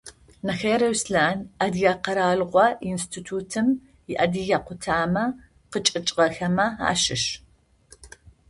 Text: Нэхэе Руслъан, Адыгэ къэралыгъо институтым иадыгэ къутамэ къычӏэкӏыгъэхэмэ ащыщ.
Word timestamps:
Нэхэе 0.45 0.75
Руслъан, 0.79 1.39
Адыгэ 1.65 1.93
къэралыгъо 2.03 2.65
институтым 2.91 3.67
иадыгэ 4.11 4.57
къутамэ 4.65 5.23
къычӏэкӏыгъэхэмэ 5.71 6.65
ащыщ. 6.91 7.23